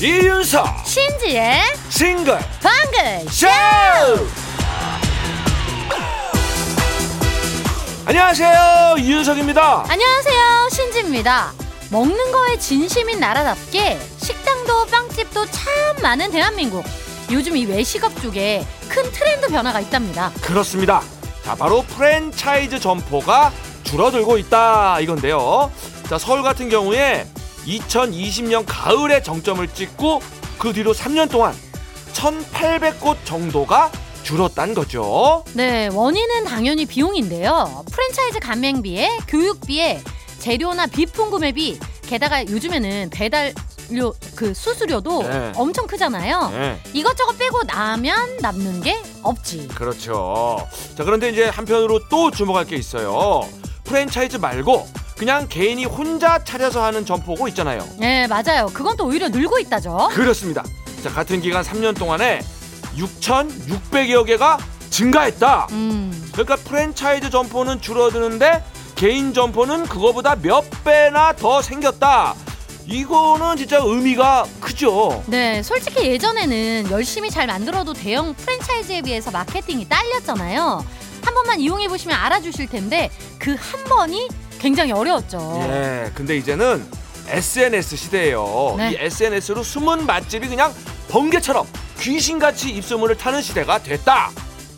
이윤석. 0.00 0.86
신지의 0.86 1.60
싱글. 1.88 2.38
방글 2.62 3.28
쇼! 3.32 3.48
안녕하세요. 8.06 8.96
이윤석입니다. 9.00 9.86
안녕하세요. 9.88 10.68
신지입니다. 10.70 11.52
먹는 11.90 12.30
거에 12.30 12.58
진심인 12.60 13.18
나라답게 13.18 13.98
식당도 14.18 14.86
빵집도 14.86 15.46
참 15.46 15.64
많은 16.00 16.30
대한민국 16.30 16.84
요즘 17.30 17.56
이 17.56 17.66
외식업 17.66 18.20
쪽에 18.22 18.64
큰 18.88 19.10
트렌드 19.12 19.48
변화가 19.48 19.80
있답니다. 19.80 20.32
그렇습니다. 20.40 21.02
자 21.44 21.54
바로 21.54 21.82
프랜차이즈 21.82 22.78
점포가 22.80 23.52
줄어들고 23.84 24.38
있다 24.38 25.00
이건데요. 25.00 25.70
자 26.08 26.18
서울 26.18 26.42
같은 26.42 26.68
경우에 26.68 27.26
2020년 27.66 28.64
가을에 28.66 29.22
정점을 29.22 29.66
찍고 29.68 30.20
그 30.58 30.72
뒤로 30.72 30.92
3년 30.94 31.30
동안 31.30 31.54
1,800곳 32.14 33.16
정도가 33.24 33.92
줄었다는 34.22 34.74
거죠. 34.74 35.44
네 35.54 35.88
원인은 35.92 36.44
당연히 36.44 36.86
비용인데요. 36.86 37.84
프랜차이즈 37.90 38.40
가맹비에 38.40 39.18
교육비에 39.28 40.02
재료나 40.38 40.86
비품 40.86 41.30
구매비 41.30 41.78
게다가 42.06 42.42
요즘에는 42.46 43.10
배달 43.10 43.52
료 43.90 44.14
그 44.34 44.54
수수료도 44.54 45.22
네. 45.22 45.52
엄청 45.56 45.86
크잖아요 45.88 46.50
네, 46.50 46.80
이것저것 46.92 47.36
빼고 47.36 47.64
나면 47.64 48.36
남는 48.40 48.82
게 48.82 49.02
없지 49.22 49.68
그렇죠. 49.74 50.64
자, 50.96 51.02
그런데 51.04 51.30
이제 51.30 51.46
한편으로 51.46 52.08
또 52.08 52.30
주목할 52.30 52.64
게 52.66 52.76
있어요. 52.76 53.40
프랜차이즈 53.82 54.36
말고 54.36 54.86
그냥 55.16 55.48
개인이 55.48 55.84
혼자 55.86 56.42
차려서 56.44 56.84
하는 56.84 57.04
점포고 57.04 57.48
있잖아요. 57.48 57.84
네 57.98 58.28
맞아요 58.28 58.66
그건 58.72 58.96
또 58.96 59.06
오히려 59.06 59.28
늘고 59.28 59.58
있다죠 59.58 60.10
그렇습니다. 60.12 60.62
자, 61.02 61.10
같은 61.10 61.40
기간 61.40 61.64
3년 61.64 61.98
동안에 61.98 62.40
6,600여 62.96 64.24
개가 64.26 64.58
증가했다. 64.90 65.66
음 65.72 66.30
그러니까 66.32 66.56
프랜차이즈 66.56 67.30
점포는 67.30 67.80
줄어드는데 67.80 68.62
개인 68.94 69.32
점포는 69.34 69.86
그거보다 69.86 70.36
몇 70.36 70.64
배나 70.84 71.32
더 71.34 71.62
생겼다. 71.62 72.34
이거는 72.88 73.56
진짜 73.56 73.78
의미가 73.82 74.46
크죠. 74.60 75.22
네, 75.26 75.62
솔직히 75.62 76.06
예전에는 76.06 76.90
열심히 76.90 77.30
잘 77.30 77.46
만들어도 77.46 77.92
대형 77.92 78.34
프랜차이즈에 78.34 79.02
비해서 79.02 79.30
마케팅이 79.30 79.86
딸렸잖아요. 79.88 80.84
한 81.22 81.34
번만 81.34 81.60
이용해 81.60 81.88
보시면 81.88 82.16
알아주실 82.18 82.68
텐데 82.68 83.10
그 83.38 83.54
한 83.58 83.84
번이 83.84 84.28
굉장히 84.58 84.92
어려웠죠. 84.92 85.60
예, 85.68 86.10
근데 86.14 86.36
이제는 86.36 86.84
SNS 87.28 87.96
시대예요. 87.96 88.74
네. 88.78 88.92
이 88.92 88.96
SNS로 88.98 89.62
숨은 89.62 90.06
맛집이 90.06 90.48
그냥 90.48 90.72
번개처럼 91.10 91.66
귀신같이 92.00 92.70
입소문을 92.70 93.16
타는 93.18 93.42
시대가 93.42 93.78
됐다. 93.82 94.30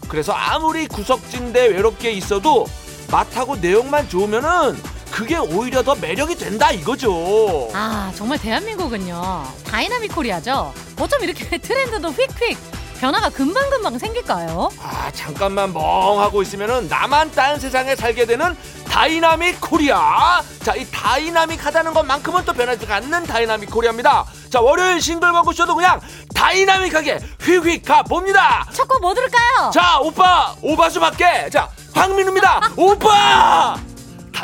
그래서 0.09 0.33
아무리 0.33 0.89
구석진데 0.89 1.69
외롭게 1.69 2.11
있어도 2.11 2.67
맛하고 3.11 3.57
내용만 3.57 4.09
좋으면은 4.09 4.77
그게 5.11 5.37
오히려 5.37 5.83
더 5.83 5.95
매력이 5.95 6.37
된다 6.37 6.71
이거죠. 6.71 7.71
아, 7.75 8.11
정말 8.15 8.39
대한민국은요. 8.39 9.45
Dynamic 9.67 10.15
Korea죠. 10.15 10.73
어쩜 10.99 11.23
이렇게 11.23 11.57
트렌드도 11.59 12.11
휙휙 12.11 12.57
변화가 13.01 13.31
금방금방 13.31 13.99
생길까요? 13.99 14.69
아 14.83 15.11
잠깐만 15.15 15.73
멍하고 15.73 16.43
있으면은 16.43 16.87
나만 16.89 17.31
딴 17.33 17.59
세상에 17.59 17.97
살게 17.97 18.27
되는 18.27 18.55
Dynamic 18.87 19.59
Korea 19.59 20.43
자이 20.63 20.87
다이나믹하다는 20.91 21.95
것만큼은 21.95 22.45
또 22.45 22.53
변하지 22.53 22.85
않는 22.87 23.25
Dynamic 23.25 23.71
Korea입니다 23.71 24.27
자 24.51 24.61
월요일 24.61 25.01
싱글벙글 25.01 25.55
쇼도 25.55 25.75
그냥 25.77 25.99
다이나믹하게 26.35 27.21
휙휙 27.41 27.87
가봅니다 27.87 28.67
첫 28.75 28.87
곡 28.87 29.01
뭐 29.01 29.15
들을까요? 29.15 29.71
자 29.73 29.99
오빠 30.01 30.55
오바수 30.61 31.01
밖에 31.01 31.49
자 31.49 31.71
황민우입니다 31.95 32.61
오빠 32.77 33.79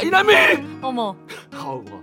다이나믹 0.01 0.37
어머. 0.83 1.17
아우 1.55 1.83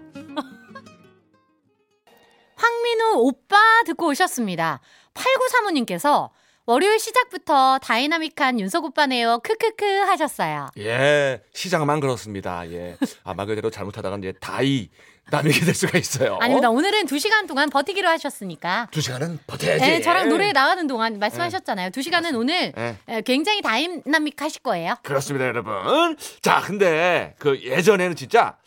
황민우 2.56 3.14
오빠 3.18 3.56
듣고 3.86 4.08
오셨습니다. 4.08 4.80
8935님께서 5.14 6.30
월요일 6.66 6.98
시작부터 7.00 7.78
다이나믹한 7.80 8.60
윤석 8.60 8.86
오빠네요. 8.86 9.40
크크크 9.44 9.86
하셨어요. 9.86 10.70
예 10.80 11.44
시장만 11.54 12.00
그렇습니다 12.00 12.68
예 12.72 12.98
아 13.26 13.34
말 13.36 13.46
그대로 13.46 13.70
잘못하다가 13.70 14.18
이제 14.18 14.34
die 14.42 14.90
남이게 15.32 15.62
될 15.62 15.74
수가 15.74 15.98
있어요 15.98 16.38
아닙니다. 16.42 16.70
오늘은 16.70 17.06
2시간 17.06 17.48
동안 17.48 17.70
버티기로 17.70 18.08
하셨으니까. 18.08 18.88
두 18.92 19.02
시간은 19.02 19.40
버텨야지 19.48 19.84
네, 19.86 20.02
저랑 20.02 20.30
노래 20.30 20.52
나가는 20.52 20.86
동안 20.86 21.18
말씀하셨잖아요. 21.18 21.90
2시간은 21.90 22.38
오늘 22.38 22.74
예. 22.78 22.98
에, 23.08 23.22
굉장히 23.22 23.62
다이나믹 23.62 24.40
하실 24.42 24.62
거예요. 24.62 24.96
그렇습니다, 25.02 25.46
여러분. 25.46 26.18
자, 26.42 26.62
근데 26.62 27.36
그 27.40 27.60
예전에는 27.64 28.16
진짜 28.16 28.58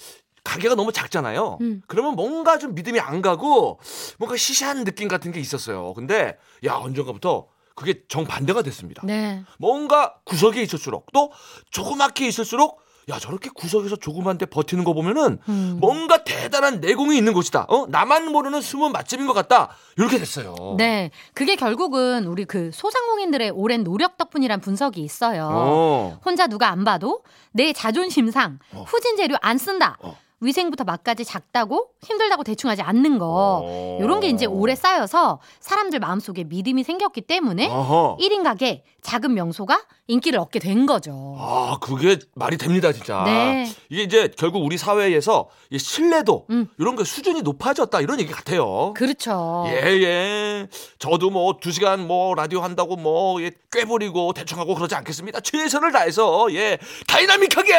가게가 0.45 0.75
너무 0.77 0.93
작잖아요. 0.93 1.59
음. 1.61 1.83
그러면 1.87 2.15
뭔가 2.15 2.59
좀 2.59 2.75
믿음이 2.75 3.01
안 3.01 3.21
가고 3.21 3.81
뭔가 4.19 4.37
시시한 4.37 4.85
느낌 4.85 5.09
같은 5.09 5.33
게 5.33 5.41
있었어요. 5.41 5.93
근데 5.95 6.37
야 6.65 6.75
언젠가부터 6.75 7.49
그게 7.75 8.03
정반대가 8.09 8.63
됐습니다. 8.63 9.03
네. 9.05 9.43
뭔가 9.59 10.15
구석에 10.25 10.63
있을수록 10.63 11.07
또 11.13 11.31
조그맣게 11.71 12.27
있을수록 12.27 12.81
야 13.09 13.21
저렇게 13.21 13.51
구석에서 13.55 13.95
조그만데 13.95 14.47
버티는 14.47 14.83
거 14.83 14.93
보면은 14.93 15.39
음. 15.49 15.79
뭔가 15.81 16.25
대단한 16.25 16.81
내공이 16.81 17.17
있는 17.17 17.35
곳이다. 17.35 17.67
어 17.69 17.87
나만 17.89 18.33
모르는 18.33 18.61
숨은 18.61 18.91
맛집인 18.91 19.29
것 19.29 19.33
같다. 19.33 19.77
이렇게 19.97 20.19
됐어요. 20.19 20.75
네. 20.77 21.13
그게 21.33 21.55
결국은 21.55 22.27
우리 22.27 22.45
그 22.45 22.71
소상공인들의 22.73 23.51
오랜 23.51 23.85
노력 23.85 24.17
덕분이란 24.17 24.61
분석이 24.61 25.01
있어요. 25.01 25.49
어. 25.53 26.21
혼자 26.25 26.49
누가 26.49 26.71
안 26.71 26.83
봐도 26.83 27.23
내 27.53 27.73
자존심 27.73 28.29
상 28.33 28.59
어. 28.73 28.85
후진 28.89 29.17
재료 29.17 29.37
안 29.41 29.57
쓴다. 29.57 29.97
어. 30.01 30.17
위생부터 30.41 30.85
맛까지 30.85 31.25
작다고 31.25 31.89
힘들다고 32.03 32.45
대충 32.45 32.69
하지 32.69 32.83
않는 32.83 33.19
거. 33.19 33.63
어. 33.65 33.99
요런 34.01 34.21
게 34.21 34.29
이제 34.29 34.45
오래 34.45 34.75
쌓여서 34.75 35.41
사람들 35.61 35.99
마음속에 35.99 36.45
믿음이 36.45 36.83
생겼기 36.85 37.23
때문에 37.23 37.69
어허. 37.69 38.19
1인 38.21 38.45
가게 38.45 38.85
작은 39.03 39.33
명소가 39.35 39.81
인기를 40.09 40.39
얻게 40.39 40.59
된 40.59 40.85
거죠. 40.85 41.37
아, 41.39 41.79
그게 41.81 42.19
말이 42.35 42.59
됩니다, 42.59 42.93
진짜. 42.93 43.23
네. 43.25 43.67
이게 43.89 44.03
이제 44.03 44.31
결국 44.37 44.65
우리 44.65 44.77
사회에서 44.77 45.49
이 45.71 45.79
신뢰도 45.79 46.47
음. 46.51 46.69
이런 46.79 46.97
게 46.97 47.05
수준이 47.05 47.43
높아졌다 47.43 47.99
이런 48.01 48.21
얘기 48.21 48.31
같아요. 48.33 48.93
그렇죠. 48.95 49.65
예, 49.69 49.73
예. 50.03 50.69
저도 50.99 51.31
뭐 51.31 51.47
두 51.61 51.73
시간 51.73 52.07
뭐 52.07 52.35
라디오 52.35 52.61
한다고 52.61 52.97
뭐 52.97 53.41
예, 53.41 53.51
꾀부리고 53.73 54.35
대충 54.35 54.59
하고 54.59 54.75
그러지 54.75 54.95
않겠습니다. 54.97 55.41
최선을 55.41 55.93
다해서 55.93 56.53
예, 56.53 56.79
다이나믹하게 57.07 57.73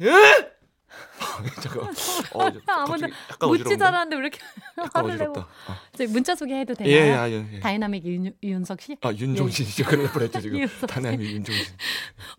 예. 0.00 0.10
잠깐. 1.62 1.82
어, 1.84 2.50
저 2.66 2.72
아무도 2.72 2.90
갑자기 2.92 3.12
약간 3.30 3.48
묻지? 3.48 3.74
않았는데 3.74 4.16
왜 4.16 4.20
이렇게 4.22 4.38
화를 4.92 5.16
내고. 5.18 5.40
어. 5.40 5.46
저희 5.96 6.06
문자 6.08 6.34
소개해도 6.34 6.74
되나요? 6.74 6.92
예, 6.94 7.12
아, 7.14 7.28
예, 7.30 7.44
예. 7.52 7.60
다이나믹 7.60 8.04
윤, 8.04 8.32
윤석 8.42 8.80
씨? 8.80 8.96
아, 9.00 9.10
윤종신이죠. 9.12 9.84
그럴 9.84 10.10
뻔했죠, 10.10 10.40
지금. 10.40 10.58
윤종신. 10.60 10.86
다이나믹 10.88 11.20
윤종신. 11.20 11.64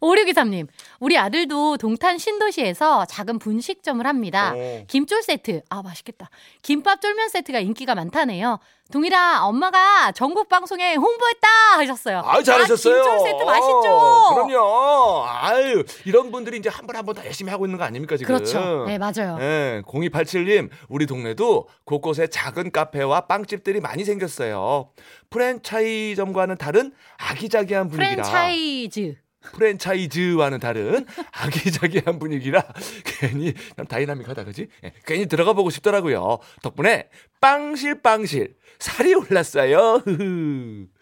5623님, 0.01 0.67
우리 0.99 1.17
아들도 1.17 1.77
동탄 1.77 2.17
신도시에서 2.17 3.05
작은 3.05 3.39
분식점을 3.39 4.05
합니다. 4.05 4.53
어. 4.55 4.83
김쫄 4.87 5.23
세트, 5.23 5.61
아, 5.69 5.81
맛있겠다. 5.81 6.29
김밥 6.61 7.01
쫄면 7.01 7.29
세트가 7.29 7.59
인기가 7.59 7.95
많다네요. 7.95 8.59
동일아, 8.91 9.45
엄마가 9.45 10.11
전국 10.11 10.47
방송에 10.47 10.93
홍보했다! 10.93 11.47
하셨어요. 11.77 12.21
아유 12.23 12.43
잘하셨어요. 12.43 12.93
아, 13.01 13.03
김쫄 13.03 13.19
세트 13.31 13.43
맛있죠? 13.43 13.89
어, 13.89 14.33
그럼요. 14.35 15.25
아유 15.27 15.83
이런 16.05 16.31
분들이 16.31 16.57
이제 16.57 16.69
한 16.69 16.85
번 16.85 16.95
한 16.95 17.03
번 17.03 17.15
다 17.15 17.25
열심히 17.25 17.49
하고 17.49 17.65
있는 17.65 17.79
거 17.79 17.83
아닙니까 17.83 18.15
지금? 18.15 18.35
그렇죠. 18.35 18.44
네, 18.85 18.97
맞아요. 18.97 19.37
예, 19.39 19.81
0287님 19.85 20.69
우리 20.89 21.05
동네도 21.05 21.67
곳곳에 21.83 22.27
작은 22.27 22.71
카페와 22.71 23.27
빵집들이 23.27 23.79
많이 23.79 24.03
생겼어요. 24.03 24.89
프랜차이점과는 25.29 26.57
다른 26.57 26.93
아기자기한 27.17 27.89
분위기라. 27.89 28.23
프랜차이즈. 28.23 29.15
프랜차이즈와는 29.53 30.59
다른 30.59 31.05
아기자기한 31.31 32.19
분위기라 32.19 32.63
괜히 33.05 33.53
참 33.75 33.85
다이나믹하다 33.85 34.43
그지? 34.45 34.67
예, 34.83 34.93
괜히 35.05 35.25
들어가 35.27 35.53
보고 35.53 35.69
싶더라고요. 35.69 36.39
덕분에 36.61 37.09
빵실빵실 37.41 38.55
살이 38.79 39.13
올랐어요. 39.13 40.01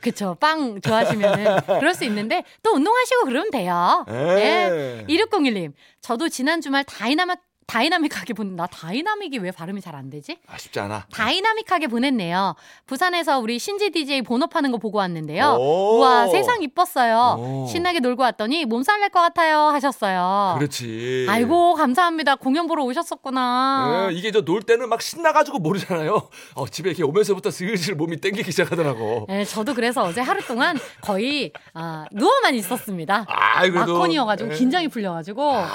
그쵸. 0.01 0.36
빵 0.40 0.80
좋아하시면은 0.81 1.62
그럴 1.80 1.94
수 1.95 2.04
있는데 2.06 2.44
또 2.62 2.72
운동하시고 2.74 3.25
그러면 3.25 3.50
돼요. 3.51 4.06
예. 4.10 4.13
네. 4.13 5.06
2601님, 5.07 5.74
저도 6.01 6.30
지난 6.30 6.62
주말 6.62 6.84
다이나믹 6.84 7.39
다이나믹하게 7.68 8.33
보내 8.33 8.51
나 8.56 8.68
다이나믹이 8.68 9.38
왜 9.39 9.51
발음이 9.51 9.81
잘 9.81 9.94
안 9.95 10.10
되지? 10.10 10.38
아, 10.48 10.57
쉽지 10.57 10.80
않아. 10.80 11.06
다이나믹하게 11.13 11.86
보냈네요. 11.88 12.56
부산에서 12.88 13.38
우리 13.39 13.60
신지 13.60 13.92
DJ 13.92 14.24
본업하는 14.24 14.71
거 14.71 14.77
보고 14.80 14.98
왔는데요. 14.98 15.57
오. 15.60 15.98
우와 16.00 16.27
세상 16.27 16.63
이뻤어요. 16.63 17.36
오. 17.39 17.68
신나게 17.68 18.00
놀고 18.00 18.24
왔더니 18.24 18.65
몸살 18.65 19.00
날 19.00 19.10
것 19.13 19.19
같아요 19.21 19.57
하셨어요. 19.68 20.56
그렇지. 20.57 21.27
아이고 21.30 21.75
감사합니다. 21.75 22.36
공연 22.36 22.65
보러 22.68 22.83
오셨었구나. 22.83 24.07
예, 24.10 24.13
이게 24.15 24.31
저 24.31 24.42
놀 24.44 24.62
때는 24.63 24.89
막 24.89 25.01
신나가지고 25.01 25.60
모르잖아요. 25.60 26.30
어, 26.56 26.68
집에 26.68 26.89
이렇게 26.89 27.04
오면서부터 27.04 27.50
슬슬 27.51 27.95
몸이 27.95 28.18
땡기기 28.18 28.51
시작하더라고. 28.51 29.25
네, 29.30 29.45
저도 29.45 29.74
그래서 29.74 30.04
어제 30.04 30.21
하루 30.21 30.42
동안 30.45 30.77
거의 31.01 31.51
아, 31.74 32.06
누워만 32.12 32.56
있었습니다. 32.56 33.25
아이, 33.27 33.69
그래도. 33.69 33.94
마콘이어가지고 33.94 34.51
예. 34.51 34.56
긴장이 34.56 34.88
풀려가지고 34.89 35.54
아, 35.56 35.68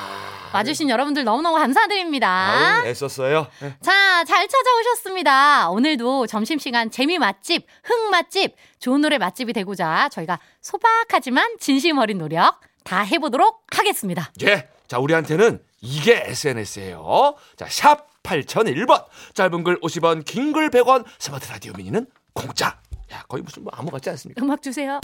와주신 0.53 0.89
여러분들 0.91 1.25
너무너무 1.25 1.57
감사드립니다. 1.57 2.29
아유, 2.29 2.87
애썼어요. 2.89 3.47
예. 3.63 3.77
자, 3.83 4.25
잘 4.25 4.49
찾아오셨습니다. 4.49 5.71
오늘도 5.71 6.27
점심시간 6.27 6.91
재미 6.91 7.19
맛집, 7.19 7.67
흥 7.85 8.11
맛집, 8.11 8.55
좋은 8.79 9.01
노래 9.01 9.19
맛집이 9.19 9.53
되고자 9.53 10.09
저희가 10.11 10.39
소박하지만 10.61 11.57
진심 11.61 11.99
어린 11.99 12.19
노력 12.19 12.61
다 12.85 13.01
해보도록 13.01 13.65
하겠습니다. 13.71 14.31
예. 14.43 14.69
자, 14.87 14.99
우리한테는 14.99 15.61
이게 15.81 16.23
SNS예요. 16.27 17.35
자, 17.57 17.67
샵 17.69 18.07
8001번. 18.23 19.05
짧은 19.35 19.65
글 19.65 19.79
50원, 19.81 20.25
긴 20.25 20.53
글 20.53 20.71
100원, 20.71 21.05
스마트 21.19 21.51
라디오 21.51 21.73
미니는 21.77 22.07
공짜. 22.33 22.79
야, 23.13 23.23
거의 23.29 23.43
무슨 23.43 23.65
뭐 23.65 23.73
아무 23.75 23.91
같지 23.91 24.11
않습니까? 24.11 24.43
음악 24.43 24.63
주세요. 24.63 25.01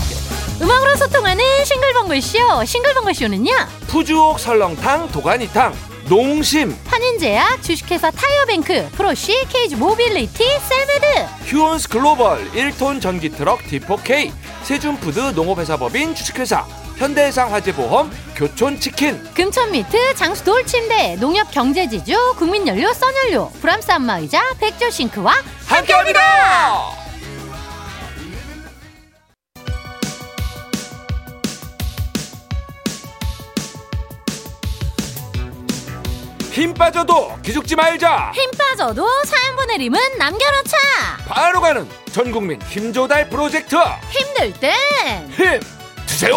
음악으로 0.61 0.97
소통하는 0.97 1.43
싱글벙글쇼. 1.65 2.65
싱글벙글쇼는요. 2.67 3.53
푸주옥 3.89 4.39
설렁탕, 4.39 5.11
도가니탕, 5.11 5.75
농심, 6.09 6.77
한인제약, 6.87 7.63
주식회사 7.63 8.11
타이어뱅크, 8.11 8.91
프로시, 8.93 9.47
KG 9.49 9.77
모빌리티, 9.77 10.45
셀메드. 10.45 11.07
휴온스 11.47 11.89
글로벌, 11.89 12.47
1톤 12.53 13.01
전기 13.01 13.31
트럭 13.31 13.61
D4K, 13.63 14.31
세준푸드 14.65 15.33
농업회사법인 15.35 16.15
주식회사, 16.15 16.67
현대해상 16.99 17.53
화재보험, 17.53 18.13
교촌치킨, 18.37 19.33
금천미트, 19.33 20.15
장수 20.15 20.45
돌침대, 20.45 21.17
농협경제지주, 21.17 22.35
국민연료, 22.37 22.93
써연료, 22.93 23.51
브람스 23.63 23.91
안마의자, 23.91 24.43
백조싱크와 24.61 25.33
함께합니다! 25.67 27.04
힘 36.55 36.73
빠져도 36.73 37.37
기죽지 37.43 37.75
말자! 37.75 38.31
힘 38.33 38.49
빠져도 38.53 39.05
사연 39.25 39.57
보내림은 39.57 39.99
남겨놓자. 40.19 40.77
바로 41.27 41.61
가는 41.61 41.89
전국민 42.13 42.63
힘조달 42.63 43.29
프로젝트 43.29 43.75
힘들 44.09 44.53
땐힘 44.61 45.61
주세요! 46.07 46.37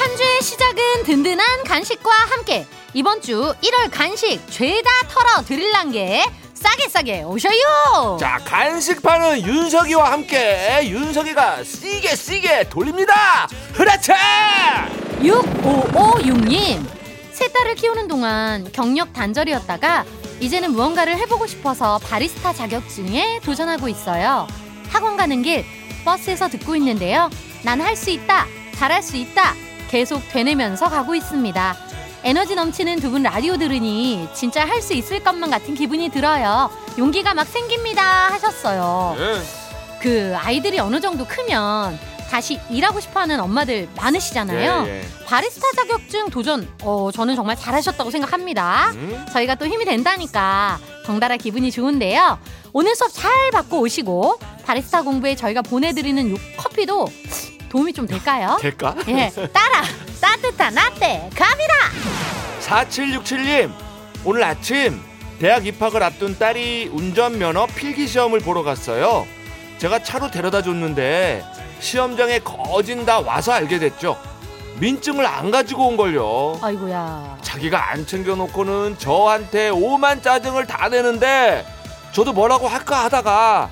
한 0.00 0.16
주의 0.16 0.42
시작은 0.42 1.04
든든한 1.04 1.62
간식과 1.62 2.10
함께 2.10 2.66
이번 2.92 3.20
주 3.22 3.54
1월 3.62 3.88
간식 3.92 4.40
죄다 4.50 4.90
털어 5.08 5.42
드릴란 5.44 5.92
게 5.92 6.24
싸게 6.64 6.88
싸게 6.88 7.22
오셔요. 7.24 8.16
자 8.18 8.40
간식 8.42 9.02
파는 9.02 9.42
윤석이와 9.42 10.12
함께 10.12 10.80
윤석이가 10.84 11.62
쓰게 11.62 12.16
쓰게 12.16 12.68
돌립니다 12.70 13.46
흐라차 13.74 14.14
6556님 15.20 16.82
세 17.32 17.48
딸을 17.52 17.74
키우는 17.74 18.08
동안 18.08 18.66
경력 18.72 19.12
단절이었다가 19.12 20.06
이제는 20.40 20.72
무언가를 20.72 21.18
해보고 21.18 21.46
싶어서 21.46 21.98
바리스타 21.98 22.54
자격증에 22.54 23.40
도전하고 23.44 23.88
있어요. 23.88 24.46
학원 24.88 25.18
가는 25.18 25.42
길 25.42 25.66
버스에서 26.06 26.48
듣고 26.48 26.76
있는데요. 26.76 27.28
난 27.62 27.80
할 27.82 27.94
수 27.96 28.08
있다, 28.10 28.46
잘할 28.76 29.02
수 29.02 29.16
있다 29.18 29.52
계속 29.90 30.22
되뇌면서 30.30 30.88
가고 30.88 31.14
있습니다. 31.14 31.76
에너지 32.24 32.54
넘치는 32.54 33.00
두 33.00 33.10
분 33.10 33.22
라디오 33.22 33.56
들으니 33.58 34.26
진짜 34.34 34.66
할 34.66 34.80
수 34.82 34.92
있을 34.94 35.22
것만 35.22 35.50
같은 35.50 35.74
기분이 35.74 36.08
들어요. 36.10 36.70
용기가 36.98 37.32
막 37.34 37.46
생깁니다 37.46 38.02
하셨어요. 38.32 39.16
그 40.00 40.34
아이들이 40.36 40.78
어느 40.78 41.00
정도 41.00 41.24
크면 41.26 41.98
다시 42.30 42.58
일하고 42.70 43.00
싶어하는 43.00 43.38
엄마들 43.40 43.88
많으시잖아요. 43.96 44.84
예, 44.86 44.90
예. 45.00 45.04
바리스타 45.26 45.66
자격증 45.76 46.28
도전, 46.30 46.68
어, 46.82 47.10
저는 47.12 47.36
정말 47.36 47.56
잘하셨다고 47.56 48.10
생각합니다. 48.10 48.90
음? 48.94 49.24
저희가 49.32 49.54
또 49.54 49.66
힘이 49.66 49.84
된다니까 49.84 50.78
덩달아 51.06 51.36
기분이 51.36 51.70
좋은데요. 51.70 52.38
오늘 52.72 52.94
수업 52.96 53.12
잘 53.12 53.30
받고 53.52 53.78
오시고 53.80 54.38
바리스타 54.64 55.02
공부에 55.02 55.36
저희가 55.36 55.62
보내드리는 55.62 56.30
요 56.30 56.36
커피도 56.56 57.06
도움이 57.68 57.92
좀 57.92 58.06
될까요? 58.06 58.58
될까? 58.60 58.94
예, 59.08 59.30
따라 59.52 59.82
따뜻한 60.44 60.74
라떼 60.74 61.30
갑니다. 61.34 61.74
4767님 62.60 63.72
오늘 64.24 64.44
아침 64.44 65.00
대학 65.38 65.64
입학을 65.66 66.02
앞둔 66.02 66.38
딸이 66.38 66.90
운전면허 66.92 67.66
필기시험을 67.68 68.40
보러 68.40 68.62
갔어요. 68.62 69.26
제가 69.78 70.02
차로 70.02 70.30
데려다 70.30 70.60
줬는데 70.62 71.44
시험장에 71.80 72.40
거진 72.40 73.06
다 73.06 73.20
와서 73.20 73.52
알게 73.52 73.78
됐죠. 73.78 74.18
민증을 74.80 75.24
안 75.24 75.50
가지고 75.50 75.88
온 75.88 75.96
걸요. 75.96 76.58
아이고야. 76.62 77.38
자기가 77.40 77.90
안 77.90 78.06
챙겨놓고는 78.06 78.98
저한테 78.98 79.70
오만 79.70 80.20
짜증을 80.20 80.66
다 80.66 80.88
내는데 80.88 81.64
저도 82.12 82.32
뭐라고 82.32 82.68
할까 82.68 83.04
하다가 83.04 83.70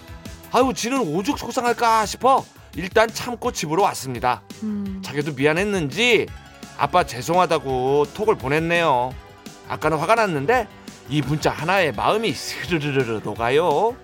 아유 0.52 0.72
지는 0.74 1.00
오죽 1.00 1.38
속상할까 1.38 2.06
싶어 2.06 2.44
일단 2.76 3.08
참고 3.12 3.52
집으로 3.52 3.82
왔습니다. 3.82 4.42
음, 4.62 5.02
자기도 5.04 5.32
미안했는지 5.32 6.26
아빠 6.82 7.04
죄송하다고 7.04 8.06
톡을 8.12 8.34
보냈네요. 8.34 9.14
아까는 9.68 9.98
화가 9.98 10.16
났는데 10.16 10.66
이 11.08 11.22
문자 11.22 11.52
하나에 11.52 11.92
마음이 11.92 12.32
스르르르 12.32 13.20
녹아요. 13.22 13.94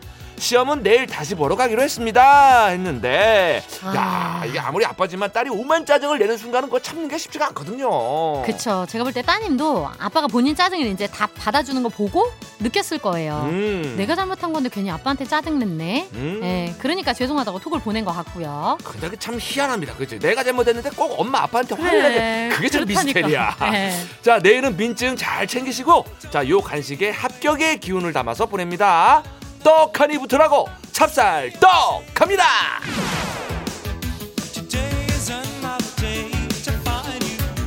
시험은 0.41 0.83
내일 0.83 1.07
다시 1.07 1.35
보러 1.35 1.57
가기로 1.57 1.83
했습니다. 1.83 2.67
했는데 2.67 3.63
아. 3.85 3.95
야 3.97 4.45
이게 4.47 4.59
아무리 4.59 4.85
아빠지만 4.85 5.33
딸이 5.33 5.51
오만 5.51 5.85
짜증을 5.87 6.19
내는 6.19 6.37
순간은 6.37 6.69
그거 6.69 6.81
참는 6.81 7.09
게 7.09 7.19
쉽지가 7.19 7.49
않거든요. 7.49 8.43
그쵸. 8.43 8.87
제가 8.89 9.05
볼 9.05 9.13
때 9.13 9.23
따님도 9.23 9.89
아빠가 9.99 10.27
본인 10.27 10.55
짜증을 10.55 10.87
이제 10.87 11.07
다 11.07 11.27
받아주는 11.27 11.83
거 11.83 11.89
보고 11.89 12.31
느꼈을 12.61 12.99
거예요. 12.99 13.43
음. 13.47 13.95
내가 13.97 14.15
잘못한 14.15 14.53
건데 14.53 14.69
괜히 14.73 14.91
아빠한테 14.91 15.25
짜증 15.25 15.59
냈네. 15.59 16.09
음. 16.15 16.41
예, 16.43 16.75
그러니까 16.79 17.13
죄송하다고 17.15 17.59
톡을 17.61 17.81
보낸 17.81 18.05
것 18.05 18.13
같고요. 18.13 18.77
근데 18.85 19.17
참 19.19 19.39
희한합니다. 19.41 19.95
그죠? 19.95 20.19
내가 20.19 20.45
잘못했는데 20.45 20.91
꼭 20.91 21.19
엄마 21.19 21.41
아빠한테 21.43 21.75
화를 21.75 22.03
내야 22.03 22.49
그게 22.51 22.69
참 22.69 22.85
그렇다니까. 22.85 23.05
미스테리야. 23.05 23.57
예. 23.75 23.93
자 24.23 24.39
내일은 24.39 24.77
민증 24.77 25.17
잘 25.17 25.47
챙기시고 25.47 26.05
자요 26.31 26.61
간식에 26.61 27.11
합격의 27.11 27.79
기운을 27.81 28.13
담아서 28.13 28.47
보냅니다 28.47 29.23
떡하니 29.63 30.19
붙으라고 30.19 30.69
찹쌀 30.93 31.53
떡 31.61 32.05
갑니다 32.15 32.45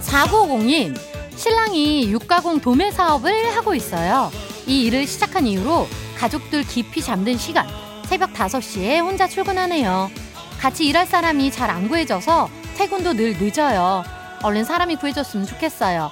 4950님, 0.02 0.98
신랑이 1.38 2.12
육가공 2.12 2.60
도매 2.60 2.92
사업을 2.92 3.56
하고 3.56 3.74
있어요. 3.74 4.32
이 4.68 4.84
일을 4.86 5.08
시작한 5.08 5.48
이후로 5.48 5.88
가족들 6.18 6.64
깊이 6.64 7.02
잠든 7.02 7.38
시간, 7.38 7.68
새벽 8.06 8.34
5시에 8.34 9.00
혼자 9.00 9.28
출근하네요. 9.28 10.12
같이 10.60 10.86
일할 10.86 11.08
사람이 11.08 11.52
잘 11.52 11.70
안 11.70 11.88
구해져서 11.88 12.50
퇴근도 12.78 13.14
늘 13.14 13.36
늦어요. 13.38 14.04
얼른 14.44 14.66
사람이 14.66 14.98
구해줬으면 14.98 15.46
좋겠어요. 15.48 16.12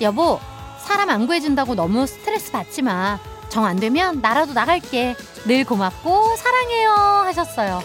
여보, 0.00 0.40
사람 0.84 1.08
안 1.10 1.26
구해준다고 1.26 1.74
너무 1.74 2.06
스트레스 2.06 2.50
받지 2.52 2.82
마. 2.82 3.18
정 3.56 3.64
안 3.64 3.76
되면 3.80 4.20
나라도 4.20 4.52
나갈게. 4.52 5.16
늘 5.46 5.64
고맙고 5.64 6.36
사랑해요 6.36 6.90
하셨어요. 7.24 7.82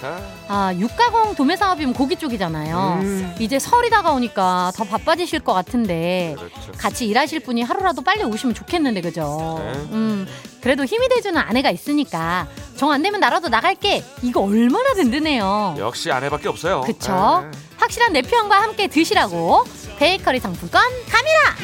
아, 0.50 0.74
육가공 0.78 1.36
도매 1.36 1.56
사업이면 1.56 1.94
고기 1.94 2.16
쪽이잖아요. 2.18 3.00
음. 3.02 3.36
이제 3.40 3.58
설이 3.58 3.90
다가오니까 3.90 4.72
더 4.76 4.84
바빠지실 4.84 5.40
것 5.42 5.54
같은데 5.54 6.36
그렇죠. 6.38 6.72
같이 6.78 7.06
일하실 7.08 7.42
분이 7.42 7.62
하루라도 7.62 8.02
빨리 8.02 8.24
오시면 8.24 8.54
좋겠는데 8.56 9.00
그죠? 9.02 9.60
네. 9.64 9.72
음 9.92 10.28
그래도 10.62 10.84
힘이 10.86 11.08
돼주는 11.08 11.40
아내가 11.40 11.70
있으니까 11.70 12.48
정 12.76 12.92
안 12.92 13.02
되면 13.04 13.20
나라도 13.22 13.48
나갈게 13.48 14.04
이거 14.24 14.42
얼마나 14.42 14.94
든든해요. 14.96 15.76
역시 15.78 16.12
아내밖에 16.12 16.50
없어요 16.50 16.82
그쵸? 16.82 17.48
네. 17.50 17.58
확실한 17.78 18.12
내 18.12 18.22
표현과 18.24 18.62
함께 18.62 18.88
드시라고 18.88 19.64
베이커리 20.00 20.40
상품권 20.40 20.82
갑니다. 21.10 21.56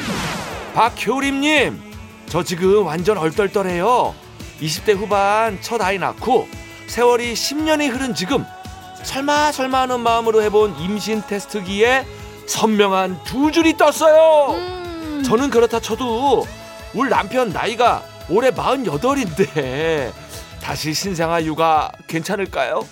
박효림님 0.74 1.87
저 2.28 2.42
지금 2.42 2.86
완전 2.86 3.16
얼떨떨해요 3.18 4.14
20대 4.60 4.94
후반 4.96 5.60
첫 5.60 5.80
아이 5.80 5.98
낳고 5.98 6.48
세월이 6.86 7.32
10년이 7.34 7.90
흐른 7.90 8.14
지금 8.14 8.44
설마 9.02 9.52
설마 9.52 9.82
하는 9.82 10.00
마음으로 10.00 10.42
해본 10.42 10.76
임신 10.78 11.22
테스트기에 11.26 12.04
선명한 12.46 13.22
두 13.24 13.52
줄이 13.52 13.76
떴어요. 13.76 14.54
음. 14.54 15.22
저는 15.24 15.50
그렇다 15.50 15.80
쳐도 15.80 16.46
우리 16.94 17.08
남편 17.10 17.50
나이가 17.50 18.02
올해 18.28 18.50
48인데 18.50 20.12
다시 20.62 20.92
신생아 20.94 21.44
육아 21.44 21.92
괜찮을까요? 22.06 22.86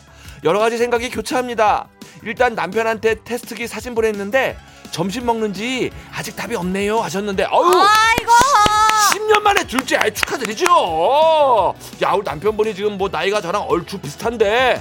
여러 0.44 0.58
가지 0.58 0.78
생각이 0.78 1.10
교차합니다. 1.10 1.88
일단 2.22 2.54
남편한테 2.54 3.16
테스트기 3.24 3.66
사진 3.66 3.94
보냈는데 3.94 4.56
점심 4.90 5.26
먹는지 5.26 5.90
아직 6.14 6.36
답이 6.36 6.54
없네요 6.54 7.00
하셨는데 7.00 7.44
어유 7.44 7.64
아이고. 7.66 8.05
10년 9.26 9.42
만에 9.42 9.66
둘째 9.66 9.96
아이 9.96 10.12
축하드리죠. 10.12 11.74
야 12.02 12.12
우리 12.12 12.24
남편분이 12.24 12.74
지금 12.74 12.96
뭐 12.96 13.08
나이가 13.10 13.40
저랑 13.40 13.62
얼추 13.68 13.98
비슷한데 13.98 14.80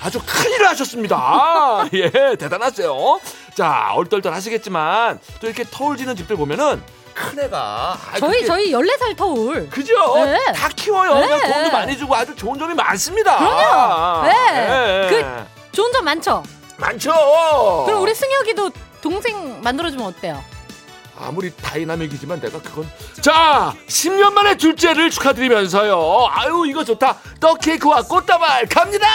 아주 0.00 0.20
큰일을 0.24 0.68
하셨습니다. 0.68 1.86
예 1.94 2.10
대단하세요. 2.36 3.20
자 3.54 3.92
얼떨떨 3.94 4.32
하시겠지만 4.34 5.20
또 5.40 5.46
이렇게 5.46 5.64
터울 5.70 5.96
지는 5.96 6.16
집들 6.16 6.36
보면은 6.36 6.82
큰 7.14 7.38
애가 7.38 7.96
아이, 8.12 8.20
저희 8.20 8.30
그렇게 8.42 8.46
저희 8.46 8.72
14살 8.72 9.16
터울. 9.16 9.70
그죠? 9.70 9.94
네. 10.24 10.52
다 10.52 10.68
키워요. 10.74 11.14
네. 11.14 11.52
돈도 11.52 11.70
많이 11.70 11.96
주고 11.96 12.14
아주 12.16 12.34
좋은 12.34 12.58
점이 12.58 12.74
많습니다. 12.74 13.38
그럼요. 13.38 14.26
네. 14.26 15.08
예. 15.12 15.44
좋은 15.70 15.92
점 15.92 16.04
많죠. 16.04 16.42
많죠. 16.76 17.12
그럼 17.86 18.02
우리 18.02 18.14
승혁이도 18.14 18.70
동생 19.00 19.60
만들어주면 19.62 20.06
어때요? 20.06 20.42
아무리 21.16 21.54
다이나믹이지만 21.54 22.40
내가 22.40 22.60
그건 22.60 22.90
자 23.24 23.74
10년 23.86 24.34
만에 24.34 24.54
둘째를 24.54 25.08
축하드리면서요. 25.08 26.28
아유 26.28 26.66
이거 26.68 26.84
좋다. 26.84 27.16
떡 27.40 27.58
케이크와 27.58 28.02
꽃다발 28.02 28.66
갑니다. 28.66 29.06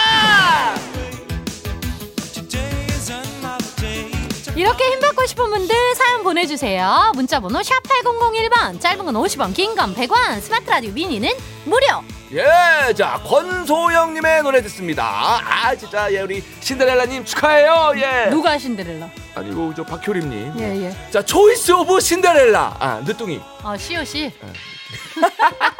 이렇게 4.60 4.84
힘받고 4.90 5.24
싶은 5.24 5.48
분들 5.48 5.74
사연 5.94 6.22
보내주세요. 6.22 7.12
문자번호 7.14 7.62
샵 7.62 7.82
8001번, 7.82 8.78
짧은 8.78 9.06
건 9.06 9.14
50원, 9.14 9.54
긴 9.54 9.74
건 9.74 9.94
100원, 9.94 10.38
스마트 10.42 10.68
라디오 10.68 10.92
미니는 10.92 11.30
무료. 11.64 11.86
예, 12.32 12.92
자 12.92 13.18
권소영님의 13.24 14.42
노래 14.42 14.60
듣습니다. 14.64 15.40
아 15.42 15.74
진짜 15.74 16.12
예 16.12 16.20
우리 16.20 16.44
신데렐라님 16.60 17.24
축하해요. 17.24 17.92
예. 17.96 18.28
누가 18.28 18.58
신데렐라? 18.58 19.08
아니고 19.34 19.72
저 19.74 19.82
박효림님. 19.82 20.52
예, 20.58 20.84
예. 20.88 21.10
자 21.10 21.22
Choice 21.24 21.72
of 21.72 21.98
Cinderella. 21.98 22.76
아 22.78 23.00
늦둥이. 23.06 23.40
어, 23.62 23.74
시오 23.78 24.04
씨. 24.04 24.30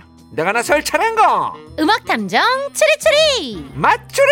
내가 0.31 0.53
나설 0.53 0.81
차례인가? 0.83 1.53
음악 1.79 2.05
탐정 2.05 2.41
추리추리. 2.73 3.69
맞추리! 3.73 4.31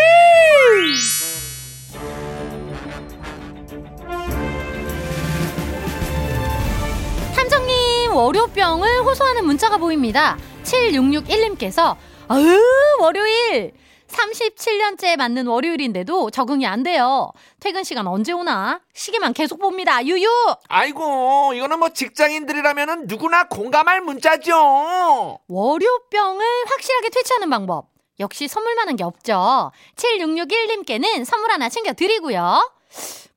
탐정님 7.36 8.16
월요병을 8.16 9.02
호소하는 9.04 9.46
문자가 9.46 9.78
보입니다. 9.78 10.38
7661님께서 10.64 11.98
아유 12.30 12.60
월요일 13.02 13.74
37년째 14.10 15.18
맞는 15.18 15.48
월요일인데도 15.48 16.32
적응이 16.32 16.66
안 16.66 16.84
돼요. 16.84 17.32
퇴근 17.60 17.84
시간 17.84 18.08
언제 18.08 18.32
오나? 18.34 18.82
시계만 18.94 19.34
계속 19.34 19.60
봅니다. 19.60 20.04
유유. 20.06 20.28
아이고, 20.68 21.54
이거는 21.54 21.80
뭐 21.80 21.90
직장인들이라면 21.90 23.06
누구나 23.08 23.48
공감할 23.48 24.02
문자죠. 24.02 25.40
월요병을 25.48 26.46
확실하게 26.68 27.10
퇴치하는 27.10 27.50
방법. 27.50 27.88
역시 28.20 28.48
선물 28.48 28.76
많은 28.76 28.96
게 28.98 29.04
없죠. 29.04 29.72
7661님께는 29.96 31.24
선물 31.24 31.52
하나 31.52 31.70
챙겨드리고요. 31.70 32.72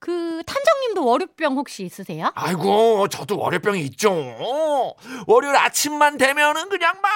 그 0.01 0.43
탐정님도 0.45 1.05
월요병 1.05 1.57
혹시 1.57 1.85
있으세요? 1.85 2.33
아이고, 2.35 3.07
저도 3.09 3.39
월요병이 3.39 3.81
있죠. 3.83 4.13
월요일 5.29 5.55
아침만 5.55 6.19
되면은 6.19 6.69
그냥 6.69 6.95
막, 7.01 7.13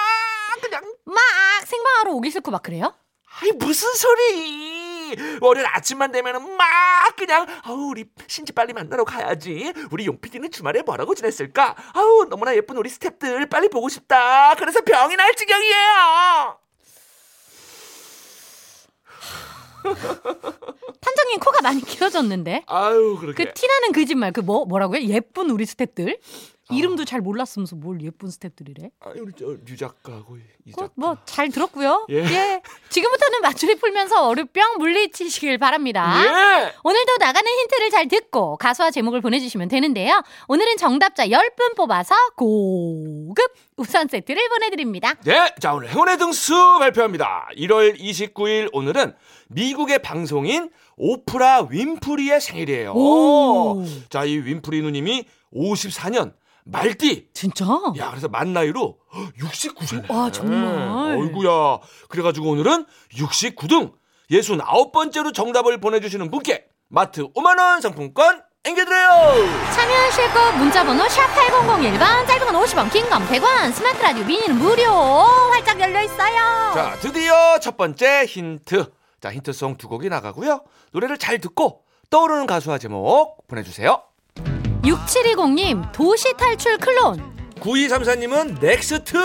그냥, 0.61 0.81
막 1.03 1.17
생방하러 1.65 2.11
오기 2.13 2.31
싫고 2.31 2.51
막 2.51 2.63
그래요? 2.63 2.93
아이, 3.41 3.51
무슨 3.51 3.93
소리. 3.93 5.15
월요일 5.41 5.67
아침만 5.71 6.11
되면은 6.11 6.57
막 6.57 6.67
그냥, 7.15 7.45
아우, 7.63 7.89
우리 7.91 8.05
신지 8.27 8.51
빨리 8.51 8.73
만나러 8.73 9.03
가야지. 9.05 9.73
우리 9.91 10.05
용PD는 10.07 10.51
주말에 10.51 10.81
뭐라고 10.81 11.13
지냈을까? 11.15 11.75
아우, 11.93 12.25
너무나 12.29 12.55
예쁜 12.55 12.77
우리 12.77 12.89
스탭들 12.89 13.49
빨리 13.49 13.69
보고 13.69 13.89
싶다. 13.89 14.55
그래서 14.55 14.81
병이 14.81 15.15
날 15.15 15.35
지경이에요. 15.35 16.57
탐정님 20.99 21.39
코가 21.39 21.61
많이 21.61 21.81
길어졌는데. 21.81 22.63
아유, 22.67 23.17
그렇게. 23.19 23.45
그 23.45 23.53
티나는 23.53 23.91
거짓말 23.93 24.31
그 24.33 24.41
뭐 24.41 24.65
뭐라고요? 24.65 25.01
예쁜 25.01 25.49
우리 25.51 25.65
스탭들 25.65 26.19
이름도 26.69 27.05
잘 27.05 27.21
몰랐으면서 27.21 27.75
뭘 27.75 28.01
예쁜 28.01 28.29
스탭들이래? 28.29 28.91
아, 28.99 29.11
우리 29.15 29.31
저류 29.33 29.77
작가하고 29.77 30.37
이 30.65 30.71
작가. 30.71 30.89
뭐잘 30.95 31.49
들었고요. 31.49 32.07
예. 32.09 32.61
지금부터는 32.89 33.41
맞추리 33.41 33.75
풀면서 33.75 34.27
월요병 34.27 34.77
물리치시길 34.77 35.57
바랍니다. 35.59 36.21
예. 36.23 36.73
오늘도 36.83 37.17
나가는 37.19 37.49
힌트를 37.49 37.89
잘 37.89 38.07
듣고 38.07 38.57
가수와 38.57 38.91
제목을 38.91 39.21
보내주시면 39.21 39.69
되는데요. 39.69 40.21
오늘은 40.49 40.77
정답자 40.77 41.27
10분 41.27 41.75
뽑아서 41.77 42.13
고급 42.35 43.53
우선 43.77 44.07
세트를 44.07 44.49
보내드립니다. 44.49 45.13
네, 45.23 45.53
자 45.59 45.73
오늘 45.73 45.89
행운의 45.89 46.17
등수 46.17 46.53
발표합니다. 46.79 47.47
1월 47.55 47.97
29일 47.97 48.69
오늘은 48.73 49.13
미국의 49.49 49.99
방송인 49.99 50.69
오프라 50.97 51.67
윈프리의 51.69 52.41
생일이에요. 52.41 52.91
오. 52.93 53.85
자, 54.09 54.25
이 54.25 54.37
윈프리 54.37 54.81
누님이 54.81 55.25
54년 55.53 56.33
말띠. 56.71 57.29
진짜? 57.33 57.65
야, 57.97 58.09
그래서 58.09 58.27
만 58.27 58.53
나이로 58.53 58.97
69세네. 59.39 60.11
와, 60.11 60.31
정말. 60.31 61.17
어이구야. 61.17 61.79
그래가지고 62.09 62.51
오늘은 62.51 62.85
69등 63.13 63.93
69번째로 64.31 65.33
정답을 65.33 65.79
보내주시는 65.79 66.29
분께 66.29 66.65
마트 66.89 67.23
5만원 67.33 67.81
상품권 67.81 68.41
앵겨드려요. 68.65 69.35
참여하실 69.73 70.33
거 70.33 70.51
문자번호 70.57 71.03
샵8001번 71.05 72.27
짧은 72.27 72.47
건 72.47 72.61
50원 72.63 72.91
긴 72.91 73.09
건 73.09 73.25
100원 73.27 73.71
스마트 73.71 74.01
라디오 74.01 74.25
미니는 74.25 74.57
무료 74.57 74.83
활짝 74.91 75.79
열려있어요. 75.79 76.73
자, 76.73 76.97
드디어 76.99 77.59
첫 77.59 77.77
번째 77.77 78.25
힌트. 78.25 78.91
자, 79.21 79.31
힌트송 79.31 79.77
두 79.77 79.87
곡이 79.87 80.09
나가고요. 80.09 80.61
노래를 80.91 81.17
잘 81.17 81.39
듣고 81.39 81.83
떠오르는 82.09 82.45
가수와 82.45 82.77
제목 82.77 83.47
보내주세요. 83.47 84.01
6720님 84.87 85.91
도시 85.91 86.31
탈출 86.37 86.77
클론 86.77 87.35
9234님은 87.59 88.61
넥스트 88.61 89.17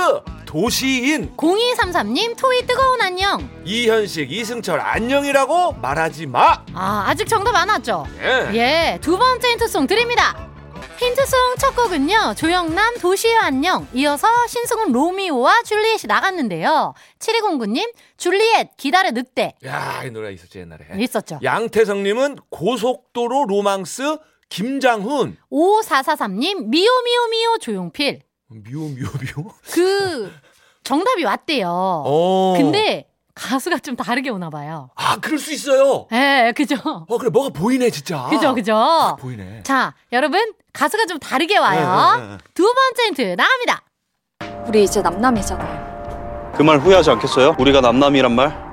도시인 0.45 1.37
0233님 1.37 2.37
토이 2.37 2.66
뜨거운 2.66 3.00
안녕 3.00 3.49
이현식 3.64 4.33
이승철 4.33 4.81
안녕이라고 4.81 5.75
말하지 5.75 6.26
마. 6.26 6.64
아 6.75 7.04
아직 7.07 7.28
정답 7.28 7.54
안 7.54 7.69
왔죠? 7.69 8.04
예. 8.21 8.50
예, 8.54 8.99
두 9.00 9.16
번째 9.16 9.50
힌트송 9.52 9.87
드립니다. 9.87 10.49
힌트송 10.99 11.57
첫 11.59 11.75
곡은요, 11.75 12.35
조영남 12.37 12.99
도시의 12.99 13.37
안녕. 13.37 13.88
이어서 13.92 14.28
신승훈 14.47 14.92
로미오와 14.92 15.62
줄리엣이 15.64 16.07
나갔는데요. 16.07 16.95
7209님, 17.19 17.92
줄리엣 18.19 18.76
기다려 18.76 19.11
늑대. 19.11 19.54
야, 19.66 20.02
이 20.04 20.11
노래 20.11 20.33
있었지 20.33 20.61
옛날에. 20.61 20.87
있었죠. 20.99 21.40
양태성님은 21.42 22.37
고속도로 22.50 23.47
로망스 23.49 24.16
김장훈. 24.52 25.37
5443님, 25.50 26.66
미오 26.66 26.90
미오 27.02 27.26
미오 27.30 27.59
조용필. 27.59 28.21
미오 28.49 28.80
미오 28.88 29.09
미오. 29.21 29.50
그, 29.73 30.30
정답이 30.85 31.25
왔대요. 31.25 31.68
어. 31.71 32.54
근데 32.59 33.09
가수가 33.35 33.78
좀 33.78 33.97
다르게 33.97 34.28
오나 34.28 34.50
봐요. 34.50 34.90
아, 34.94 35.16
그럴 35.16 35.38
수 35.38 35.54
있어요. 35.54 36.06
예, 36.12 36.52
그죠? 36.54 36.76
어, 36.85 37.16
그래 37.18 37.30
뭐가 37.30 37.49
보이네 37.49 37.88
진짜. 37.88 38.26
그죠, 38.28 38.54
그죠? 38.54 38.75
아, 38.76 39.16
보이네. 39.16 39.62
자, 39.62 39.94
여러분, 40.12 40.52
가수가 40.75 41.06
좀 41.06 41.18
다르게 41.18 41.56
와요. 41.56 42.16
네, 42.18 42.23
네, 42.26 42.32
네. 42.32 42.38
두 42.52 42.62
번째 42.64 43.04
힌트 43.06 43.23
나갑니다. 43.38 43.82
우리 44.68 44.85
이제 44.85 45.00
남남이잖아요. 45.00 46.52
그 46.56 46.62
말 46.62 46.78
후회하지 46.78 47.09
않겠어요? 47.12 47.56
우리가 47.59 47.80
남남이란 47.80 48.32
말? 48.32 48.72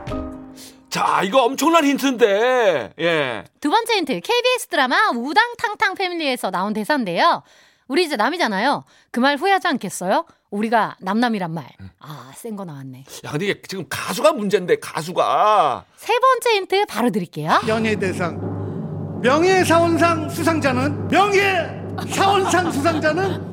자, 0.89 1.21
이거 1.23 1.43
엄청난 1.43 1.85
힌트인데. 1.85 2.93
예. 2.99 3.43
두 3.61 3.69
번째 3.69 3.93
힌트 3.97 4.19
KBS 4.21 4.67
드라마 4.67 5.09
우당탕탕 5.11 5.95
패밀리에서 5.95 6.49
나온 6.51 6.73
대사인데요. 6.73 7.43
우리 7.87 8.03
이제 8.03 8.15
남이잖아요. 8.15 8.83
그 9.11 9.19
말 9.19 9.35
후회하지 9.37 9.67
않겠어요? 9.67 10.25
우리가 10.51 10.95
남남이란 10.99 11.51
말. 11.53 11.67
아, 11.99 12.31
센 12.35 12.55
거 12.55 12.65
나왔네. 12.65 13.03
야, 13.25 13.31
근데 13.31 13.45
이게 13.45 13.61
지금 13.67 13.85
가수가 13.89 14.33
문제인데 14.33 14.77
가수가 14.79 15.85
세 15.95 16.13
번째 16.19 16.55
힌트 16.55 16.85
바로 16.87 17.09
드릴게요. 17.11 17.59
연예대상 17.67 19.19
명예사원상 19.21 20.29
수상자는 20.29 21.07
명예사원상 21.09 22.71
수상자는 22.71 23.49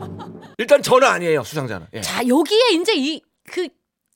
일단 0.58 0.82
저는 0.82 1.06
아니에요, 1.08 1.42
수상자는. 1.44 1.86
예. 1.92 2.00
자, 2.00 2.26
여기에 2.26 2.60
이제 2.72 2.92
이 2.96 3.20
그 3.48 3.68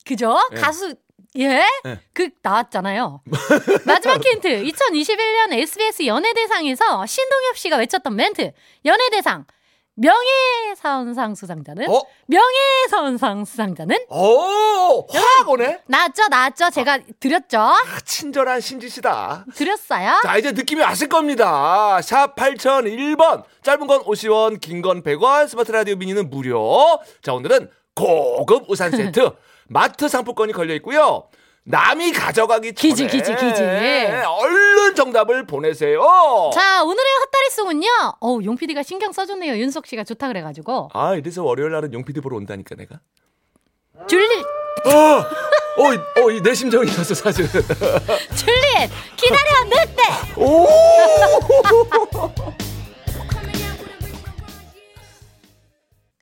그죠? 0.05 0.37
예. 0.53 0.59
가수 0.59 0.93
예? 1.37 1.63
예. 1.85 1.99
그 2.13 2.29
나왔잖아요. 2.41 3.21
마지막 3.85 4.23
힌트. 4.25 4.47
2021년 4.63 5.53
SBS 5.53 6.05
연예대상에서 6.05 7.05
신동엽 7.05 7.57
씨가 7.57 7.77
외쳤던 7.77 8.15
멘트. 8.15 8.51
연예대상 8.85 9.45
명예사원상 9.95 11.35
수상자는 11.35 11.89
어? 11.89 12.01
명예사원상 12.27 13.45
수상자는 13.45 13.97
오! 14.09 15.05
확 15.11 15.47
오네. 15.49 15.81
나왔죠, 15.85 16.27
나왔죠. 16.29 16.69
제가 16.71 16.99
드렸죠. 17.19 17.59
아, 17.59 17.75
친절한 18.05 18.61
신지시다. 18.61 19.45
드렸어요. 19.53 20.19
자, 20.23 20.37
이제 20.37 20.51
느낌이 20.51 20.81
왔을 20.81 21.07
겁니다. 21.07 22.01
샵 22.01 22.35
8001번. 22.35 23.43
짧은 23.63 23.85
건 23.87 24.01
50원, 24.03 24.59
긴 24.59 24.81
건 24.81 25.03
100원, 25.03 25.47
스마트 25.47 25.71
라디오 25.71 25.95
미니는 25.95 26.29
무료. 26.29 26.99
자, 27.21 27.33
오늘은 27.33 27.69
고급 27.95 28.69
우산 28.69 28.91
세트. 28.91 29.29
마트 29.71 30.07
상품권이 30.09 30.51
걸려 30.51 30.73
있고요. 30.75 31.29
남이 31.63 32.11
가져가기 32.11 32.73
전에 32.73 32.75
기지, 32.89 33.07
기지, 33.07 33.33
기지. 33.35 33.63
얼른 33.63 34.95
정답을 34.95 35.45
보내세요. 35.45 36.01
자, 36.53 36.83
오늘의 36.83 37.05
헛다리 37.21 37.49
송은요. 37.51 37.87
어우, 38.19 38.43
용 38.43 38.57
PD가 38.57 38.83
신경 38.83 39.13
써줬네요. 39.13 39.57
윤석 39.57 39.87
씨가 39.87 40.03
좋다 40.03 40.27
그래가지고. 40.27 40.89
아, 40.93 41.15
이래서 41.15 41.41
월요일 41.43 41.71
날은 41.71 41.93
용피디 41.93 42.19
보러 42.19 42.35
온다니까 42.37 42.75
내가. 42.75 42.99
줄리, 44.07 44.43
어, 44.85 44.89
어, 44.89 45.85
어, 45.85 45.93
내 46.43 46.53
심정이었어 46.53 47.13
사실. 47.13 47.47
줄리엣, 48.35 48.89
기다려, 49.15 49.63
늑대! 49.65 50.03
오! 50.37 50.67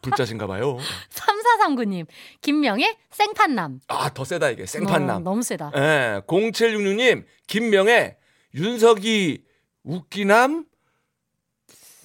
불자신가 0.01 0.47
봐요. 0.47 0.77
3439님 1.09 2.05
김명의 2.41 2.97
생판남. 3.11 3.79
아, 3.87 4.09
더 4.13 4.23
세다, 4.23 4.49
이게. 4.49 4.65
생판남. 4.65 5.17
어, 5.17 5.19
너무 5.19 5.41
세다. 5.43 5.71
예, 5.75 6.21
0766님, 6.27 7.25
김명애, 7.47 8.17
윤석이, 8.55 9.43
웃기남, 9.83 10.65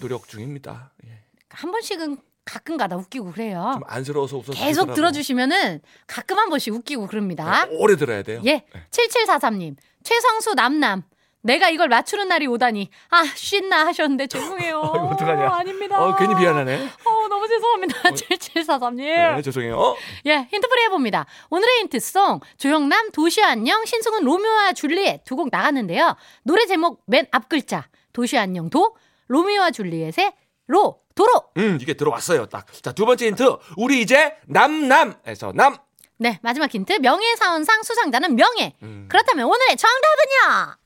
노력 0.00 0.28
중입니다. 0.28 0.92
예, 1.06 1.22
한 1.50 1.70
번씩은 1.70 2.18
가끔 2.44 2.76
가다 2.76 2.96
웃기고 2.96 3.32
그래요. 3.32 3.70
좀 3.74 3.82
안쓰러워서. 3.86 4.38
계속 4.40 4.82
웃기더라고. 4.82 4.94
들어주시면은 4.94 5.80
가끔 6.06 6.38
한 6.38 6.50
번씩 6.50 6.74
웃기고 6.74 7.06
그럽니다. 7.06 7.64
네, 7.64 7.76
오래 7.78 7.96
들어야 7.96 8.22
돼요. 8.22 8.42
예. 8.44 8.66
7743님. 8.90 9.76
최성수 10.02 10.52
남남. 10.54 11.02
내가 11.44 11.68
이걸 11.68 11.88
맞추는 11.88 12.26
날이 12.28 12.46
오다니. 12.46 12.88
아, 13.10 13.22
쉰나 13.36 13.86
하셨는데 13.86 14.26
죄송해요. 14.28 14.78
아, 14.82 14.96
이거 14.96 15.08
어떡하냐. 15.12 15.50
아닙니다. 15.54 16.02
어, 16.02 16.16
괜히 16.16 16.34
미안하네. 16.34 16.88
어, 17.04 17.28
너무 17.28 17.46
죄송합니다. 17.46 18.00
7743님. 18.10 19.36
네, 19.36 19.42
죄송해요. 19.42 19.94
예, 20.26 20.48
힌트풀이 20.50 20.82
해봅니다. 20.84 21.26
오늘의 21.50 21.80
힌트송, 21.80 22.40
조영남, 22.56 23.10
도시 23.12 23.42
안녕, 23.44 23.84
신승은 23.84 24.24
로미오와 24.24 24.72
줄리엣 24.72 25.24
두 25.24 25.36
곡 25.36 25.48
나갔는데요. 25.50 26.16
노래 26.44 26.64
제목 26.66 27.02
맨 27.06 27.26
앞 27.32 27.48
글자, 27.48 27.88
도시 28.12 28.38
안녕 28.38 28.70
도, 28.70 28.96
로미오와 29.28 29.70
줄리엣의 29.72 30.32
로, 30.68 31.00
도로. 31.14 31.30
음, 31.58 31.78
이게 31.80 31.92
들어왔어요. 31.94 32.46
딱. 32.46 32.66
자, 32.82 32.92
두 32.92 33.04
번째 33.04 33.26
힌트. 33.26 33.56
우리 33.76 34.00
이제 34.00 34.34
남남에서 34.46 35.52
남. 35.54 35.76
네, 36.16 36.38
마지막 36.42 36.72
힌트. 36.74 36.94
명예사원상 37.00 37.82
수상자는 37.82 38.34
명예. 38.36 38.72
음. 38.82 39.06
그렇다면 39.10 39.46
오늘의 39.46 39.76
정답은요? 39.76 40.76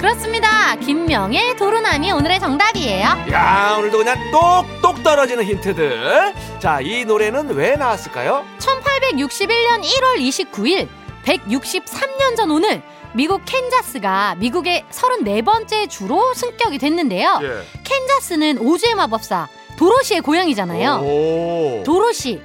그렇습니다. 0.00 0.76
김명의 0.76 1.58
도로남이 1.58 2.10
오늘의 2.10 2.40
정답이에요. 2.40 3.04
야, 3.32 3.76
오늘도 3.78 3.98
그냥 3.98 4.16
똑똑 4.30 5.02
떨어지는 5.02 5.44
힌트들. 5.44 6.32
자, 6.58 6.80
이 6.80 7.04
노래는 7.04 7.50
왜 7.50 7.76
나왔을까요? 7.76 8.46
1861년 8.58 9.82
1월 9.82 10.16
29일, 10.16 10.88
163년 11.24 12.34
전 12.34 12.50
오늘, 12.50 12.80
미국 13.12 13.42
캔자스가 13.44 14.36
미국의 14.36 14.86
34번째 14.90 15.90
주로 15.90 16.32
승격이 16.32 16.78
됐는데요. 16.78 17.38
예. 17.42 17.82
캔자스는 17.84 18.56
오즈의 18.58 18.94
마법사 18.94 19.48
도로시의 19.76 20.22
고향이잖아요. 20.22 21.00
오. 21.02 21.82
도로시, 21.84 22.40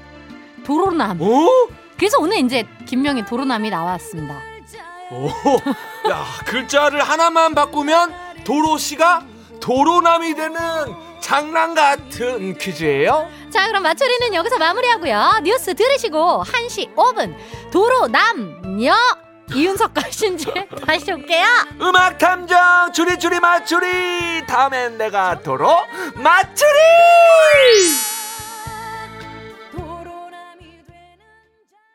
도로남. 0.65 1.21
오? 1.21 1.69
그래서 1.97 2.17
오늘 2.19 2.39
이제 2.39 2.65
김명의 2.85 3.25
도로남이 3.25 3.69
나왔습니다. 3.69 4.41
오. 5.11 5.29
야, 6.09 6.25
글자를 6.45 7.01
하나만 7.01 7.55
바꾸면 7.55 8.43
도로시가 8.43 9.23
도로남이 9.59 10.35
되는 10.35 10.59
장난 11.19 11.73
같은 11.73 12.55
퀴즈예요. 12.57 13.27
자, 13.51 13.65
그럼 13.67 13.83
마추리는 13.83 14.33
여기서 14.35 14.57
마무리하고요. 14.59 15.39
뉴스 15.43 15.73
들으시고 15.73 16.43
1시 16.45 16.93
5분 16.95 17.35
도로남녀 17.71 18.93
이윤석과 19.53 20.01
신지 20.11 20.47
다시 20.85 21.11
올게요. 21.11 21.45
음악 21.81 22.17
탐정 22.17 22.91
추리 22.93 23.17
추리 23.17 23.39
맞추리 23.39 24.45
다음엔 24.47 24.97
내가 24.97 25.39
도로 25.41 25.75
맞추리 26.15 26.69